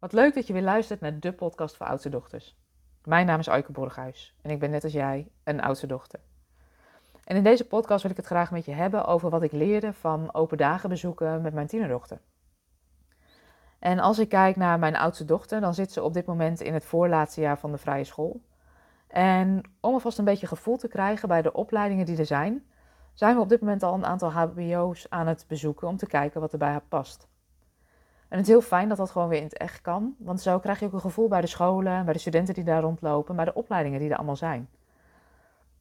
Wat 0.00 0.12
leuk 0.12 0.34
dat 0.34 0.46
je 0.46 0.52
weer 0.52 0.62
luistert 0.62 1.00
naar 1.00 1.18
de 1.18 1.32
podcast 1.32 1.76
voor 1.76 1.86
oudste 1.86 2.08
dochters. 2.08 2.56
Mijn 3.04 3.26
naam 3.26 3.38
is 3.38 3.48
Aike 3.48 3.72
Borghuis 3.72 4.34
en 4.42 4.50
ik 4.50 4.58
ben 4.58 4.70
net 4.70 4.84
als 4.84 4.92
jij 4.92 5.28
een 5.44 5.60
oudste 5.60 5.86
dochter. 5.86 6.20
En 7.24 7.36
in 7.36 7.42
deze 7.42 7.66
podcast 7.66 8.02
wil 8.02 8.10
ik 8.10 8.16
het 8.16 8.26
graag 8.26 8.50
met 8.50 8.64
je 8.64 8.72
hebben 8.72 9.04
over 9.04 9.30
wat 9.30 9.42
ik 9.42 9.52
leerde 9.52 9.92
van 9.92 10.34
open 10.34 10.58
dagen 10.58 10.88
bezoeken 10.88 11.42
met 11.42 11.54
mijn 11.54 11.66
tienerdochter. 11.66 12.20
En 13.78 13.98
als 13.98 14.18
ik 14.18 14.28
kijk 14.28 14.56
naar 14.56 14.78
mijn 14.78 14.96
oudste 14.96 15.24
dochter, 15.24 15.60
dan 15.60 15.74
zit 15.74 15.92
ze 15.92 16.02
op 16.02 16.14
dit 16.14 16.26
moment 16.26 16.60
in 16.60 16.74
het 16.74 16.84
voorlaatste 16.84 17.40
jaar 17.40 17.58
van 17.58 17.72
de 17.72 17.78
vrije 17.78 18.04
school. 18.04 18.40
En 19.06 19.62
om 19.80 19.92
alvast 19.92 20.18
een 20.18 20.24
beetje 20.24 20.46
gevoel 20.46 20.76
te 20.76 20.88
krijgen 20.88 21.28
bij 21.28 21.42
de 21.42 21.52
opleidingen 21.52 22.06
die 22.06 22.18
er 22.18 22.26
zijn, 22.26 22.64
zijn 23.14 23.34
we 23.34 23.40
op 23.40 23.48
dit 23.48 23.60
moment 23.60 23.82
al 23.82 23.94
een 23.94 24.06
aantal 24.06 24.32
HBO's 24.32 25.06
aan 25.08 25.26
het 25.26 25.44
bezoeken 25.48 25.88
om 25.88 25.96
te 25.96 26.06
kijken 26.06 26.40
wat 26.40 26.52
er 26.52 26.58
bij 26.58 26.70
haar 26.70 26.84
past. 26.88 27.29
En 28.30 28.36
het 28.36 28.46
is 28.46 28.52
heel 28.52 28.60
fijn 28.60 28.88
dat 28.88 28.96
dat 28.96 29.10
gewoon 29.10 29.28
weer 29.28 29.38
in 29.38 29.44
het 29.44 29.56
echt 29.56 29.80
kan. 29.80 30.14
Want 30.18 30.40
zo 30.40 30.58
krijg 30.58 30.80
je 30.80 30.86
ook 30.86 30.92
een 30.92 31.00
gevoel 31.00 31.28
bij 31.28 31.40
de 31.40 31.46
scholen, 31.46 32.04
bij 32.04 32.12
de 32.12 32.18
studenten 32.18 32.54
die 32.54 32.64
daar 32.64 32.82
rondlopen, 32.82 33.36
bij 33.36 33.44
de 33.44 33.54
opleidingen 33.54 34.00
die 34.00 34.10
er 34.10 34.16
allemaal 34.16 34.36
zijn. 34.36 34.68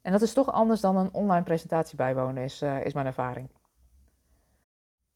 En 0.01 0.11
dat 0.11 0.21
is 0.21 0.33
toch 0.33 0.51
anders 0.51 0.81
dan 0.81 0.97
een 0.97 1.13
online 1.13 1.43
presentatie 1.43 1.95
bijwonen, 1.95 2.43
is, 2.43 2.61
uh, 2.61 2.85
is 2.85 2.93
mijn 2.93 3.05
ervaring. 3.05 3.49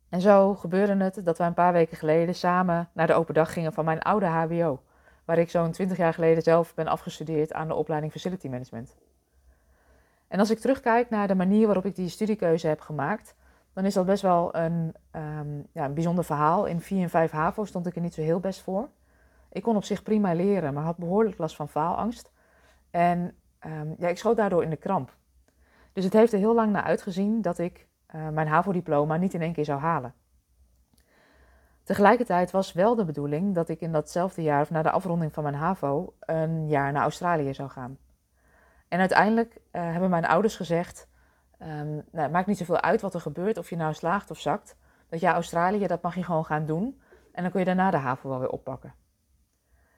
En 0.09 0.21
zo 0.21 0.55
gebeurde 0.55 1.03
het 1.03 1.21
dat 1.23 1.37
we 1.37 1.43
een 1.43 1.53
paar 1.53 1.73
weken 1.73 1.97
geleden 1.97 2.35
samen 2.35 2.89
naar 2.93 3.07
de 3.07 3.13
open 3.13 3.33
dag 3.33 3.53
gingen 3.53 3.73
van 3.73 3.85
mijn 3.85 4.01
oude 4.01 4.25
HBO. 4.25 4.81
Waar 5.25 5.37
ik 5.37 5.49
zo'n 5.49 5.71
20 5.71 5.97
jaar 5.97 6.13
geleden 6.13 6.43
zelf 6.43 6.73
ben 6.73 6.87
afgestudeerd 6.87 7.53
aan 7.53 7.67
de 7.67 7.73
opleiding 7.73 8.11
Facility 8.11 8.47
Management. 8.47 8.97
En 10.27 10.39
als 10.39 10.51
ik 10.51 10.59
terugkijk 10.59 11.09
naar 11.09 11.27
de 11.27 11.35
manier 11.35 11.65
waarop 11.65 11.85
ik 11.85 11.95
die 11.95 12.09
studiekeuze 12.09 12.67
heb 12.67 12.81
gemaakt, 12.81 13.35
dan 13.73 13.85
is 13.85 13.93
dat 13.93 14.05
best 14.05 14.21
wel 14.21 14.55
een, 14.55 14.93
um, 15.11 15.67
ja, 15.71 15.85
een 15.85 15.93
bijzonder 15.93 16.23
verhaal. 16.23 16.65
In 16.65 16.81
4 16.81 17.01
en 17.01 17.09
5 17.09 17.31
HAVO 17.31 17.65
stond 17.65 17.87
ik 17.87 17.95
er 17.95 18.01
niet 18.01 18.13
zo 18.13 18.21
heel 18.21 18.39
best 18.39 18.61
voor. 18.61 18.89
Ik 19.49 19.63
kon 19.63 19.75
op 19.75 19.83
zich 19.83 20.03
prima 20.03 20.33
leren, 20.33 20.73
maar 20.73 20.83
had 20.83 20.97
behoorlijk 20.97 21.37
last 21.37 21.55
van 21.55 21.69
faalangst. 21.69 22.31
En 22.91 23.35
um, 23.65 23.95
ja, 23.97 24.07
ik 24.07 24.17
schoot 24.17 24.37
daardoor 24.37 24.63
in 24.63 24.69
de 24.69 24.75
kramp. 24.75 25.15
Dus 25.93 26.03
het 26.03 26.13
heeft 26.13 26.33
er 26.33 26.39
heel 26.39 26.53
lang 26.53 26.71
naar 26.71 26.83
uitgezien 26.83 27.41
dat 27.41 27.57
ik 27.57 27.87
uh, 28.15 28.29
mijn 28.29 28.47
HAVO-diploma 28.47 29.17
niet 29.17 29.33
in 29.33 29.41
één 29.41 29.53
keer 29.53 29.65
zou 29.65 29.79
halen. 29.79 30.13
Tegelijkertijd 31.83 32.51
was 32.51 32.73
wel 32.73 32.95
de 32.95 33.05
bedoeling 33.05 33.55
dat 33.55 33.69
ik 33.69 33.81
in 33.81 33.91
datzelfde 33.91 34.41
jaar, 34.41 34.61
of 34.61 34.69
na 34.69 34.81
de 34.81 34.91
afronding 34.91 35.33
van 35.33 35.43
mijn 35.43 35.55
HAVO, 35.55 36.13
een 36.19 36.67
jaar 36.67 36.91
naar 36.91 37.01
Australië 37.01 37.53
zou 37.53 37.69
gaan. 37.69 37.97
En 38.87 38.99
uiteindelijk 38.99 39.53
uh, 39.71 39.81
hebben 39.91 40.09
mijn 40.09 40.25
ouders 40.25 40.55
gezegd: 40.55 41.07
Um, 41.67 41.93
nou, 41.93 42.03
het 42.11 42.31
maakt 42.31 42.47
niet 42.47 42.57
zoveel 42.57 42.81
uit 42.81 43.01
wat 43.01 43.13
er 43.13 43.21
gebeurt, 43.21 43.57
of 43.57 43.69
je 43.69 43.75
nou 43.75 43.93
slaagt 43.93 44.31
of 44.31 44.39
zakt. 44.39 44.75
Dat 45.09 45.19
ja, 45.19 45.33
Australië, 45.33 45.87
dat 45.87 46.01
mag 46.01 46.15
je 46.15 46.23
gewoon 46.23 46.45
gaan 46.45 46.65
doen. 46.65 47.01
En 47.31 47.41
dan 47.41 47.51
kun 47.51 47.59
je 47.59 47.65
daarna 47.65 47.91
de 47.91 47.97
haven 47.97 48.29
wel 48.29 48.39
weer 48.39 48.49
oppakken. 48.49 48.93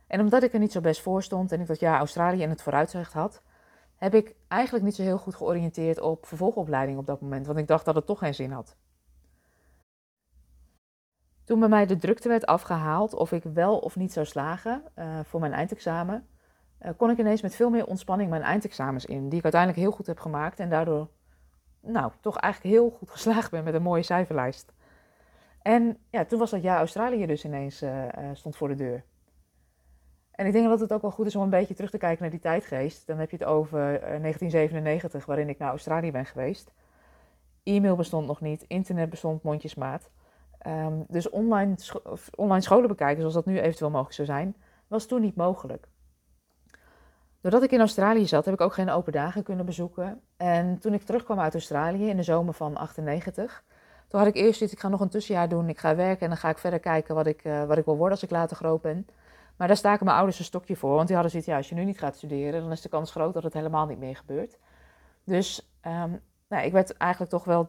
En 0.08 0.19
omdat 0.19 0.43
ik 0.43 0.53
er 0.53 0.59
niet 0.59 0.71
zo 0.71 0.81
best 0.81 1.02
voor 1.02 1.23
stond 1.23 1.52
en 1.52 1.61
ik 1.61 1.67
dat 1.67 1.80
ja, 1.80 1.97
Australië 1.97 2.41
in 2.41 2.49
het 2.49 2.61
vooruitzicht 2.61 3.13
had, 3.13 3.41
heb 3.95 4.13
ik 4.13 4.36
eigenlijk 4.47 4.86
niet 4.86 4.95
zo 4.95 5.02
heel 5.02 5.17
goed 5.17 5.36
georiënteerd 5.36 5.99
op 5.99 6.25
vervolgopleiding 6.25 6.97
op 6.97 7.05
dat 7.05 7.21
moment, 7.21 7.45
want 7.45 7.59
ik 7.59 7.67
dacht 7.67 7.86
dat 7.86 7.95
het 7.95 8.05
toch 8.05 8.19
geen 8.19 8.33
zin 8.33 8.52
had. 8.52 8.77
Toen 11.43 11.59
bij 11.59 11.69
mij 11.69 11.86
de 11.86 11.97
drukte 11.97 12.27
werd 12.27 12.45
afgehaald 12.45 13.13
of 13.13 13.31
ik 13.31 13.43
wel 13.43 13.77
of 13.77 13.95
niet 13.95 14.13
zou 14.13 14.25
slagen 14.25 14.83
uh, 14.95 15.19
voor 15.23 15.39
mijn 15.39 15.53
eindexamen, 15.53 16.27
uh, 16.81 16.89
kon 16.97 17.09
ik 17.09 17.17
ineens 17.17 17.41
met 17.41 17.55
veel 17.55 17.69
meer 17.69 17.86
ontspanning 17.86 18.30
mijn 18.30 18.41
eindexamens 18.41 19.05
in, 19.05 19.30
die 19.30 19.38
ik 19.38 19.43
uiteindelijk 19.43 19.81
heel 19.81 19.91
goed 19.91 20.08
heb 20.08 20.19
gemaakt 20.19 20.59
en 20.59 20.69
daardoor 20.69 21.09
nou, 21.86 22.11
toch 22.22 22.38
eigenlijk 22.38 22.75
heel 22.75 22.89
goed 22.89 23.09
geslaagd 23.09 23.52
ben 23.52 23.64
met 23.64 23.73
een 23.73 23.81
mooie 23.81 24.03
cijferlijst. 24.03 24.73
En 25.61 25.97
ja, 26.09 26.25
toen 26.25 26.39
was 26.39 26.52
dat 26.52 26.61
jaar 26.61 26.77
Australië 26.77 27.25
dus 27.25 27.45
ineens 27.45 27.83
uh, 27.83 28.08
stond 28.33 28.55
voor 28.55 28.67
de 28.67 28.75
deur. 28.75 29.03
En 30.31 30.45
ik 30.45 30.52
denk 30.52 30.67
dat 30.67 30.80
het 30.80 30.94
ook 30.94 31.02
wel 31.02 31.11
goed 31.11 31.25
is 31.25 31.36
om 31.36 31.44
een 31.44 31.50
beetje 31.50 31.73
terug 31.73 31.89
te 31.89 31.97
kijken 31.97 32.22
naar 32.22 32.31
die 32.31 32.39
tijdgeest. 32.39 33.08
Dan 33.08 33.17
heb 33.17 33.31
je 33.31 33.38
het 33.38 33.45
over 33.45 33.80
1997, 33.80 35.22
eh, 35.22 35.27
waarin 35.27 35.50
ik 35.50 35.58
naar 35.58 35.69
Australië 35.69 36.11
ben 36.11 36.25
geweest. 36.25 36.73
E-mail 37.64 37.95
bestond 37.95 38.27
nog 38.27 38.42
niet, 38.42 38.65
internet 38.67 39.09
bestond 39.09 39.43
mondjesmaat. 39.43 40.09
Um, 40.67 41.05
dus 41.08 41.30
online, 41.30 41.76
online 42.36 42.61
scholen 42.61 42.88
bekijken, 42.88 43.20
zoals 43.20 43.33
dat 43.33 43.45
nu 43.45 43.59
eventueel 43.59 43.89
mogelijk 43.89 44.15
zou 44.15 44.27
zijn, 44.27 44.55
was 44.88 45.05
toen 45.05 45.21
niet 45.21 45.36
mogelijk. 45.36 45.88
Doordat 47.45 47.64
ik 47.64 47.72
in 47.72 47.80
Australië 47.80 48.28
zat, 48.28 48.45
heb 48.45 48.54
ik 48.54 48.61
ook 48.61 48.73
geen 48.73 48.89
open 48.89 49.11
dagen 49.11 49.44
kunnen 49.44 49.66
bezoeken. 49.66 50.22
En 50.38 50.80
toen 50.80 50.94
ik 50.94 51.04
terugkwam 51.04 51.39
uit 51.39 51.54
Australië 51.54 52.10
in 52.10 52.17
de 52.17 52.23
zomer 52.23 52.54
van 52.54 52.76
98, 52.76 53.64
toen 54.08 54.20
had 54.20 54.30
ik 54.30 54.36
eerst 54.36 54.58
zoiets, 54.58 54.76
ik 54.76 54.82
ga 54.82 54.88
nog 54.88 55.00
een 55.00 55.10
tussenjaar 55.10 55.50
doen, 55.50 55.70
ik 55.70 55.80
ga 55.80 55.95
werken 55.95 56.22
en 56.22 56.28
dan 56.28 56.38
ga 56.38 56.50
ik 56.50 56.58
verder 56.58 56.80
kijken 56.80 57.16
wat 57.16 57.28
ik, 57.28 57.44
uh, 57.44 57.64
wat 57.66 57.78
ik 57.78 57.86
wil 57.86 57.95
worden 57.95 58.14
als 58.14 58.23
ik 58.23 58.30
later 58.30 58.56
groot 58.56 58.82
ben. 58.82 59.08
Maar 59.56 59.67
daar 59.67 59.78
staken 59.78 60.06
mijn 60.06 60.17
ouders 60.17 60.39
een 60.39 60.45
stokje 60.45 60.76
voor, 60.76 60.95
want 60.95 61.06
die 61.08 61.16
hadden 61.16 61.32
zoiets, 61.32 61.50
ja, 61.50 61.58
als 61.58 61.70
je 61.70 61.76
nu 61.76 61.86
niet 61.86 62.00
gaat 62.00 62.16
studeren, 62.16 62.61
dan 62.61 62.72
is 62.72 62.82
de 62.82 62.89
kans 62.89 63.11
groot 63.11 63.33
dat 63.33 63.44
het 63.44 63.54
helemaal 63.54 63.86
niet 63.86 64.00
meer 64.00 64.16
gebeurt. 64.16 64.58
Dus 65.23 65.72
um, 65.88 66.22
nou, 66.48 66.66
ik 66.66 66.72
werd 66.72 66.98
eigenlijk 66.98 67.32
toch 67.32 67.44
wel 67.44 67.67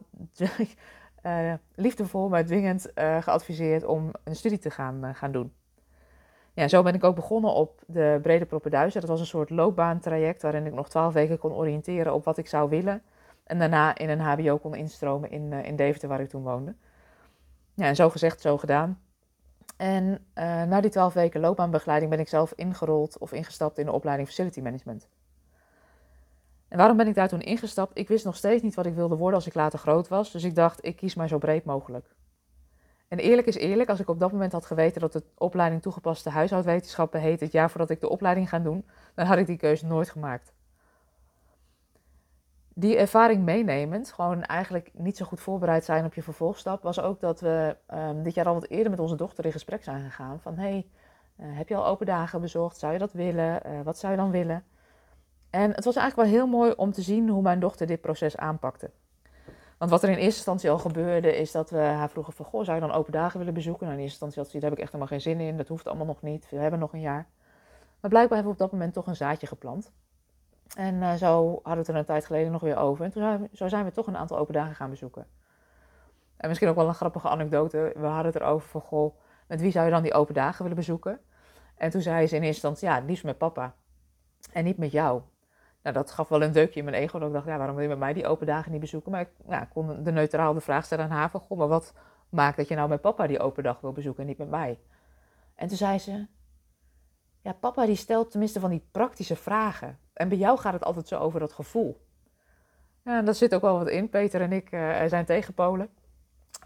uh, 1.23 1.55
liefdevol, 1.75 2.29
maar 2.29 2.45
dwingend 2.45 2.91
uh, 2.95 3.23
geadviseerd 3.23 3.85
om 3.85 4.11
een 4.25 4.37
studie 4.37 4.59
te 4.59 4.71
gaan, 4.71 5.15
gaan 5.15 5.33
doen 5.33 5.53
ja, 6.57 6.69
zo 6.69 6.83
ben 6.83 6.95
ik 6.95 7.05
ook 7.05 7.15
begonnen 7.15 7.53
op 7.53 7.83
de 7.87 8.19
Brede 8.23 8.47
Proppenduizen. 8.47 9.01
Dat 9.01 9.11
was 9.11 9.21
een 9.21 9.27
soort 9.27 9.51
loopbaantraject 9.51 10.43
waarin 10.43 10.67
ik 10.67 10.75
nog 10.75 10.89
twaalf 10.89 11.13
weken 11.13 11.39
kon 11.39 11.53
oriënteren 11.53 12.15
op 12.15 12.25
wat 12.25 12.39
ik 12.39 12.47
zou 12.47 12.69
willen. 12.69 13.03
En 13.45 13.59
daarna 13.59 13.97
in 13.97 14.09
een 14.09 14.21
HBO 14.21 14.59
kon 14.59 14.75
instromen 14.75 15.31
in, 15.31 15.53
uh, 15.53 15.65
in 15.65 15.77
Deventer, 15.77 16.09
waar 16.09 16.21
ik 16.21 16.29
toen 16.29 16.43
woonde. 16.43 16.75
Ja, 17.75 17.85
en 17.85 17.97
zo 17.97 18.11
gezegd, 18.11 18.41
zo 18.41 18.59
gedaan. 18.59 19.01
En 19.77 20.05
uh, 20.05 20.19
na 20.63 20.81
die 20.81 20.91
twaalf 20.91 21.15
weken 21.15 21.41
loopbaanbegeleiding 21.41 22.11
ben 22.11 22.21
ik 22.21 22.29
zelf 22.29 22.53
ingerold 22.55 23.19
of 23.19 23.33
ingestapt 23.33 23.79
in 23.79 23.87
de 23.87 23.93
opleiding 23.93 24.29
Facility 24.29 24.61
Management. 24.61 25.09
En 26.69 26.79
waarom 26.79 26.97
ben 26.97 27.07
ik 27.07 27.15
daar 27.15 27.29
toen 27.29 27.41
ingestapt? 27.41 27.99
Ik 27.99 28.09
wist 28.09 28.25
nog 28.25 28.37
steeds 28.37 28.63
niet 28.63 28.75
wat 28.75 28.87
ik 28.87 28.95
wilde 28.95 29.17
worden 29.17 29.35
als 29.35 29.47
ik 29.47 29.55
later 29.55 29.79
groot 29.79 30.09
was. 30.09 30.33
Dus 30.33 30.45
ik 30.45 30.55
dacht, 30.55 30.85
ik 30.85 30.97
kies 30.97 31.15
maar 31.15 31.29
zo 31.29 31.39
breed 31.39 31.65
mogelijk. 31.65 32.15
En 33.09 33.19
eerlijk 33.19 33.47
is 33.47 33.57
eerlijk, 33.57 33.89
als 33.89 34.01
ik 34.01 34.09
op 34.09 34.21
dat 34.21 34.33
moment 34.33 34.53
had 34.53 34.67
geweten 34.67 35.01
dat 35.01 35.13
de 35.13 35.23
opleiding 35.39 35.83
toegepaste 35.83 36.31
huishoudwetenschappen 36.31 37.21
heet 37.21 37.41
het 37.41 37.53
jaar 37.53 37.71
voordat 37.71 37.91
ik 37.91 38.01
de 38.01 38.09
opleiding 38.09 38.49
ga 38.49 38.59
doen, 38.59 38.87
dan 39.15 39.27
had 39.27 39.39
ik 39.39 39.47
die 39.47 39.57
keuze 39.57 39.87
nooit 39.87 40.11
gemaakt. 40.11 40.53
Die 42.75 42.97
ervaring 42.97 43.45
meenemend, 43.45 44.13
gewoon 44.13 44.43
eigenlijk 44.43 44.91
niet 44.93 45.17
zo 45.17 45.25
goed 45.25 45.41
voorbereid 45.41 45.85
zijn 45.85 46.05
op 46.05 46.15
je 46.15 46.23
vervolgstap, 46.23 46.83
was 46.83 47.01
ook 47.01 47.21
dat 47.21 47.41
we 47.41 47.77
um, 47.95 48.23
dit 48.23 48.35
jaar 48.35 48.47
al 48.47 48.55
wat 48.55 48.69
eerder 48.69 48.91
met 48.91 49.01
onze 49.01 49.17
dochter 49.17 49.45
in 49.45 49.53
gesprek 49.53 49.83
zijn 49.83 50.05
gegaan. 50.05 50.41
Van 50.41 50.57
hey, 50.57 50.87
uh, 51.41 51.47
heb 51.57 51.69
je 51.69 51.77
al 51.77 51.87
open 51.87 52.07
dagen 52.07 52.41
bezocht? 52.41 52.79
Zou 52.79 52.93
je 52.93 52.99
dat 52.99 53.13
willen? 53.13 53.63
Uh, 53.67 53.81
wat 53.83 53.99
zou 53.99 54.13
je 54.13 54.19
dan 54.19 54.31
willen? 54.31 54.65
En 55.51 55.71
het 55.71 55.85
was 55.85 55.97
eigenlijk 55.97 56.29
wel 56.29 56.39
heel 56.39 56.47
mooi 56.47 56.73
om 56.77 56.93
te 56.93 57.03
zien 57.03 57.29
hoe 57.29 57.43
mijn 57.43 57.61
dochter 57.61 57.87
dit 57.87 58.01
proces 58.01 58.37
aanpakte. 58.37 58.91
Want 59.79 59.91
wat 59.91 60.03
er 60.03 60.09
in 60.09 60.15
eerste 60.15 60.37
instantie 60.37 60.71
al 60.71 60.79
gebeurde, 60.79 61.37
is 61.37 61.53
dat 61.53 61.71
we 61.71 61.79
haar 61.79 62.11
vroegen 62.11 62.33
van... 62.33 62.45
Goh, 62.45 62.65
zou 62.65 62.81
je 62.81 62.87
dan 62.87 62.97
open 62.97 63.13
dagen 63.13 63.39
willen 63.39 63.55
bezoeken? 63.55 63.87
Nou, 63.87 63.99
in 63.99 64.05
eerste 64.05 64.25
instantie 64.25 64.43
had 64.43 64.51
ze 64.51 64.59
daar 64.59 64.71
heb 64.71 64.79
ik 64.79 64.85
echt 64.85 64.93
helemaal 64.93 65.19
geen 65.19 65.21
zin 65.33 65.41
in. 65.41 65.57
Dat 65.57 65.69
hoeft 65.69 65.87
allemaal 65.87 66.07
nog 66.07 66.23
niet. 66.23 66.47
We 66.51 66.57
hebben 66.57 66.81
nog 66.81 66.93
een 66.93 67.01
jaar. 67.01 67.27
Maar 68.01 68.11
blijkbaar 68.11 68.39
hebben 68.39 68.57
we 68.57 68.63
op 68.63 68.71
dat 68.71 68.73
moment 68.73 68.95
toch 68.95 69.07
een 69.07 69.17
zaadje 69.17 69.47
geplant. 69.47 69.93
En 70.77 70.95
uh, 70.95 71.15
zo 71.15 71.49
hadden 71.63 71.73
we 71.73 71.79
het 71.79 71.89
er 71.89 71.97
een 71.97 72.05
tijd 72.05 72.27
geleden 72.27 72.53
nog 72.53 72.61
weer 72.61 72.77
over. 72.77 73.05
En 73.05 73.11
toen 73.11 73.49
zo 73.53 73.69
zijn 73.69 73.85
we 73.85 73.91
toch 73.91 74.07
een 74.07 74.17
aantal 74.17 74.39
open 74.39 74.55
dagen 74.55 74.75
gaan 74.75 74.91
bezoeken. 74.91 75.27
En 76.37 76.49
misschien 76.49 76.69
ook 76.69 76.77
wel 76.77 76.89
een 76.89 76.95
grappige 76.95 77.29
anekdote. 77.29 77.93
We 77.97 78.07
hadden 78.07 78.33
het 78.33 78.43
erover 78.43 78.69
van, 78.69 78.81
goh, 78.81 79.15
met 79.47 79.61
wie 79.61 79.71
zou 79.71 79.85
je 79.85 79.91
dan 79.91 80.03
die 80.03 80.15
open 80.15 80.35
dagen 80.35 80.63
willen 80.63 80.77
bezoeken? 80.77 81.21
En 81.77 81.91
toen 81.91 82.01
zei 82.01 82.27
ze 82.27 82.37
in 82.37 82.43
eerste 82.43 82.67
instantie, 82.67 82.89
ja, 82.89 83.07
liefst 83.07 83.25
met 83.25 83.39
papa. 83.39 83.75
En 84.53 84.65
niet 84.65 84.79
met 84.79 84.93
jou. 84.93 85.23
Nou, 85.87 85.99
dat 85.99 86.11
gaf 86.11 86.29
wel 86.29 86.43
een 86.43 86.53
deukje 86.53 86.79
in 86.79 86.85
mijn 86.85 86.97
ego. 86.97 87.19
Dat 87.19 87.29
ik 87.29 87.35
dacht, 87.35 87.47
ja, 87.47 87.57
waarom 87.57 87.75
wil 87.75 87.85
je 87.85 87.91
met 87.91 87.99
mij 87.99 88.13
die 88.13 88.27
open 88.27 88.47
dagen 88.47 88.73
niet 88.73 88.81
bezoeken? 88.81 89.13
Maar 89.13 89.21
ik 89.21 89.29
ja, 89.49 89.65
kon 89.65 90.03
de 90.03 90.13
neutraal 90.13 90.55
de 90.55 90.61
vraag 90.61 90.85
stellen 90.85 91.05
aan 91.05 91.11
haar 91.11 91.31
van, 91.31 91.41
goh, 91.41 91.59
maar 91.59 91.69
wat 91.69 91.93
maakt 92.29 92.57
dat 92.57 92.69
je 92.69 92.75
nou 92.75 92.89
met 92.89 93.01
papa 93.01 93.27
die 93.27 93.39
open 93.39 93.63
dag 93.63 93.81
wil 93.81 93.93
bezoeken 93.93 94.23
en 94.23 94.29
niet 94.29 94.39
met 94.39 94.51
mij? 94.51 94.79
En 95.55 95.69
toen 95.69 95.77
zei 95.77 95.99
ze, 95.99 96.27
ja, 97.41 97.53
papa 97.53 97.87
die 97.87 97.97
stelt 97.97 98.31
tenminste 98.31 98.61
van 98.61 98.71
die 98.71 98.89
praktische 98.91 99.37
vragen. 99.37 99.99
En 100.13 100.29
bij 100.29 100.39
jou 100.39 100.59
gaat 100.59 100.73
het 100.73 100.85
altijd 100.85 101.09
zo 101.09 101.19
over 101.19 101.41
dat 101.41 101.53
gevoel. 101.53 102.07
Ja, 103.03 103.19
en 103.19 103.25
daar 103.25 103.35
zit 103.35 103.55
ook 103.55 103.63
wel 103.63 103.79
wat 103.79 103.89
in. 103.89 104.09
Peter 104.09 104.41
en 104.41 104.53
ik 104.53 104.73
uh, 104.73 105.05
zijn 105.07 105.25
tegenpolen. 105.25 105.89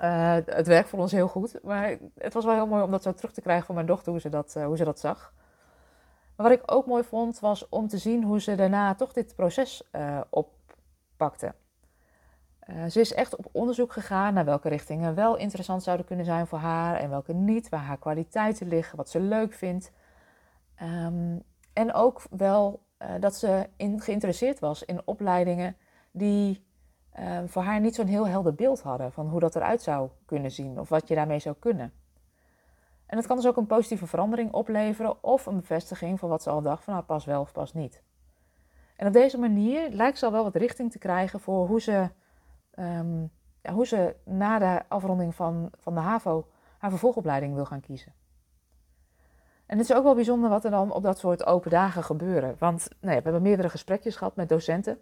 Uh, 0.03 0.37
het 0.47 0.67
werkt 0.67 0.89
voor 0.89 0.99
ons 0.99 1.13
heel 1.13 1.29
goed. 1.29 1.59
Maar 1.63 1.99
het 2.19 2.33
was 2.33 2.45
wel 2.45 2.55
heel 2.55 2.67
mooi 2.67 2.83
om 2.83 2.91
dat 2.91 3.03
zo 3.03 3.13
terug 3.13 3.33
te 3.33 3.41
krijgen 3.41 3.67
van 3.67 3.75
mijn 3.75 3.87
dochter, 3.87 4.13
hoe 4.13 4.21
ze 4.21 4.29
dat, 4.29 4.55
uh, 4.57 4.65
hoe 4.65 4.77
ze 4.77 4.85
dat 4.85 5.01
zag. 5.01 5.33
Maar 6.41 6.51
wat 6.51 6.59
ik 6.59 6.73
ook 6.73 6.87
mooi 6.87 7.05
vond, 7.05 7.41
was 7.41 7.69
om 7.69 7.89
te 7.89 7.99
zien 7.99 8.25
hoe 8.25 8.41
ze 8.41 8.55
daarna 8.55 8.95
toch 8.95 9.13
dit 9.13 9.35
proces 9.35 9.83
uh, 9.93 10.21
oppakte. 10.31 11.55
Uh, 12.67 12.85
ze 12.87 13.01
is 13.01 13.15
echt 13.15 13.37
op 13.37 13.49
onderzoek 13.53 13.93
gegaan 13.93 14.35
naar 14.35 14.45
welke 14.45 14.69
richtingen 14.69 15.15
wel 15.15 15.37
interessant 15.37 15.83
zouden 15.83 16.07
kunnen 16.07 16.25
zijn 16.25 16.47
voor 16.47 16.59
haar 16.59 16.97
en 16.97 17.11
welke 17.11 17.33
niet, 17.33 17.69
waar 17.69 17.81
haar 17.81 17.99
kwaliteiten 17.99 18.69
liggen, 18.69 18.97
wat 18.97 19.11
ze 19.11 19.21
leuk 19.21 19.53
vindt. 19.53 19.93
Um, 20.83 21.43
en 21.73 21.93
ook 21.93 22.23
wel 22.31 22.83
uh, 22.99 23.09
dat 23.21 23.35
ze 23.35 23.69
geïnteresseerd 23.79 24.59
was 24.59 24.85
in 24.85 25.01
opleidingen 25.05 25.77
die 26.11 26.69
voor 27.47 27.63
haar 27.63 27.81
niet 27.81 27.95
zo'n 27.95 28.07
heel 28.07 28.29
helder 28.29 28.55
beeld 28.55 28.83
hadden 28.83 29.13
van 29.13 29.29
hoe 29.29 29.41
dat 29.41 29.57
eruit 29.57 29.83
zou 29.83 30.11
kunnen 30.25 30.51
zien 30.51 30.81
of 30.81 30.89
wat 30.89 31.09
je 31.09 31.15
daarmee 31.15 31.39
zou 31.39 31.57
kunnen. 31.59 31.93
En 33.11 33.17
dat 33.17 33.27
kan 33.27 33.37
dus 33.37 33.47
ook 33.47 33.57
een 33.57 33.67
positieve 33.67 34.07
verandering 34.07 34.53
opleveren 34.53 35.25
of 35.25 35.47
een 35.47 35.57
bevestiging 35.57 36.19
van 36.19 36.29
wat 36.29 36.43
ze 36.43 36.51
al 36.51 36.63
dacht 36.63 36.85
van 36.85 36.95
nou 36.95 37.07
pas 37.07 37.25
wel 37.25 37.41
of 37.41 37.53
pas 37.53 37.73
niet. 37.73 38.03
En 38.97 39.07
op 39.07 39.13
deze 39.13 39.39
manier 39.39 39.89
lijkt 39.91 40.19
ze 40.19 40.25
al 40.25 40.33
wel 40.33 40.43
wat 40.43 40.57
richting 40.57 40.91
te 40.91 40.99
krijgen 40.99 41.41
voor 41.41 41.67
hoe 41.67 41.81
ze, 41.81 42.11
ehm, 42.71 43.21
ja, 43.63 43.73
hoe 43.73 43.87
ze 43.87 44.17
na 44.25 44.59
de 44.59 44.83
afronding 44.89 45.35
van, 45.35 45.71
van 45.79 45.95
de 45.95 46.01
HAVO 46.01 46.49
haar 46.79 46.91
vervolgopleiding 46.91 47.55
wil 47.55 47.65
gaan 47.65 47.81
kiezen. 47.81 48.13
En 49.67 49.79
het 49.79 49.91
is 49.91 49.97
ook 49.97 50.05
wel 50.05 50.15
bijzonder 50.15 50.51
wat 50.51 50.65
er 50.65 50.71
dan 50.71 50.93
op 50.93 51.03
dat 51.03 51.19
soort 51.19 51.47
open 51.47 51.71
dagen 51.71 52.05
gebeuren. 52.05 52.57
Want 52.59 52.89
nou 53.01 53.15
ja, 53.15 53.19
we 53.19 53.25
hebben 53.25 53.43
meerdere 53.43 53.69
gesprekjes 53.69 54.17
gehad 54.17 54.37
met 54.37 54.49
docenten. 54.49 54.99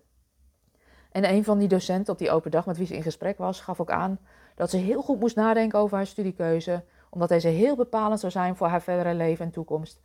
En 1.11 1.31
een 1.31 1.45
van 1.45 1.59
die 1.59 1.69
docenten 1.69 2.13
op 2.13 2.19
die 2.19 2.31
open 2.31 2.51
dag 2.51 2.67
met 2.67 2.77
wie 2.77 2.87
ze 2.87 2.97
in 2.97 3.03
gesprek 3.03 3.39
was, 3.39 3.61
gaf 3.61 3.81
ook 3.81 3.91
aan 3.91 4.19
dat 4.55 4.71
ze 4.71 4.77
heel 4.77 5.03
goed 5.03 5.21
moest 5.21 5.37
nadenken 5.37 5.79
over 5.79 5.97
haar 5.97 6.07
studiekeuze, 6.07 6.85
omdat 7.11 7.29
deze 7.29 7.49
heel 7.49 7.77
bepalend 7.77 8.21
zou 8.21 8.33
zijn 8.33 8.57
voor 8.57 8.67
haar 8.67 8.83
verdere 8.83 9.15
leven 9.15 9.45
en 9.45 9.51
toekomst. 9.51 10.01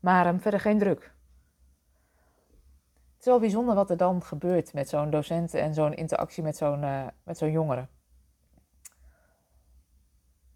Maar 0.00 0.26
um, 0.26 0.40
verder 0.40 0.60
geen 0.60 0.78
druk. 0.78 1.14
Het 3.16 3.24
is 3.24 3.26
wel 3.26 3.40
bijzonder 3.40 3.74
wat 3.74 3.90
er 3.90 3.96
dan 3.96 4.22
gebeurt 4.22 4.72
met 4.72 4.88
zo'n 4.88 5.10
docent 5.10 5.54
en 5.54 5.74
zo'n 5.74 5.94
interactie 5.94 6.42
met 6.42 6.56
zo'n 6.56 6.82
uh, 6.82 7.06
met 7.22 7.38
zo'n 7.38 7.50
jongere. 7.50 7.86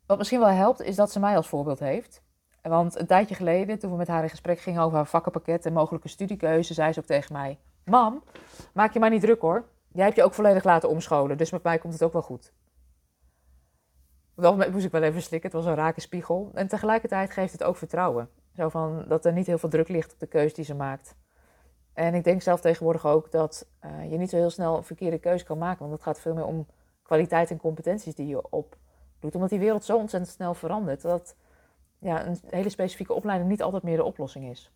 Wat 0.06 0.18
misschien 0.18 0.40
wel 0.40 0.48
helpt, 0.48 0.82
is 0.82 0.96
dat 0.96 1.12
ze 1.12 1.20
mij 1.20 1.36
als 1.36 1.48
voorbeeld 1.48 1.78
heeft. 1.78 2.22
Want 2.62 2.98
een 2.98 3.06
tijdje 3.06 3.34
geleden, 3.34 3.78
toen 3.78 3.90
we 3.90 3.96
met 3.96 4.08
haar 4.08 4.22
in 4.22 4.30
gesprek 4.30 4.60
gingen 4.60 4.82
over 4.82 4.96
haar 4.96 5.06
vakkenpakket 5.06 5.66
en 5.66 5.72
mogelijke 5.72 6.08
studiekeuze, 6.08 6.74
zei 6.74 6.92
ze 6.92 7.00
ook 7.00 7.06
tegen 7.06 7.32
mij: 7.32 7.58
Mam, 7.84 8.22
maak 8.72 8.92
je 8.92 8.98
maar 8.98 9.10
niet 9.10 9.20
druk 9.20 9.40
hoor. 9.40 9.64
Jij 9.92 10.04
hebt 10.04 10.16
je 10.16 10.22
ook 10.22 10.34
volledig 10.34 10.64
laten 10.64 10.88
omscholen, 10.88 11.38
dus 11.38 11.50
met 11.50 11.62
mij 11.62 11.78
komt 11.78 11.92
het 11.92 12.02
ook 12.02 12.12
wel 12.12 12.22
goed. 12.22 12.52
Wel 14.40 14.56
moest 14.56 14.84
ik 14.84 14.90
wel 14.90 15.02
even 15.02 15.22
slikken, 15.22 15.50
het 15.50 15.58
was 15.58 15.68
een 15.68 15.78
rake 15.78 16.00
spiegel. 16.00 16.50
En 16.54 16.68
tegelijkertijd 16.68 17.30
geeft 17.30 17.52
het 17.52 17.62
ook 17.62 17.76
vertrouwen. 17.76 18.28
Zo 18.56 18.68
van 18.68 19.04
dat 19.08 19.24
er 19.24 19.32
niet 19.32 19.46
heel 19.46 19.58
veel 19.58 19.68
druk 19.68 19.88
ligt 19.88 20.12
op 20.12 20.18
de 20.18 20.26
keuze 20.26 20.54
die 20.54 20.64
ze 20.64 20.74
maakt. 20.74 21.14
En 21.92 22.14
ik 22.14 22.24
denk 22.24 22.42
zelf 22.42 22.60
tegenwoordig 22.60 23.06
ook 23.06 23.30
dat 23.30 23.66
uh, 23.84 24.10
je 24.10 24.18
niet 24.18 24.30
zo 24.30 24.36
heel 24.36 24.50
snel 24.50 24.76
een 24.76 24.84
verkeerde 24.84 25.18
keuze 25.18 25.44
kan 25.44 25.58
maken. 25.58 25.80
Want 25.80 25.92
het 25.92 26.02
gaat 26.02 26.20
veel 26.20 26.34
meer 26.34 26.44
om 26.44 26.66
kwaliteit 27.02 27.50
en 27.50 27.56
competenties 27.56 28.14
die 28.14 28.26
je 28.26 28.50
opdoet. 28.50 29.34
Omdat 29.34 29.48
die 29.48 29.58
wereld 29.58 29.84
zo 29.84 29.96
ontzettend 29.96 30.32
snel 30.32 30.54
verandert. 30.54 31.02
Dat 31.02 31.36
ja, 31.98 32.26
een 32.26 32.38
hele 32.46 32.68
specifieke 32.68 33.12
opleiding 33.12 33.50
niet 33.50 33.62
altijd 33.62 33.82
meer 33.82 33.96
de 33.96 34.04
oplossing 34.04 34.50
is. 34.50 34.72